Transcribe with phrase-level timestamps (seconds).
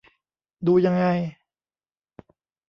[0.67, 1.05] ดูยังไง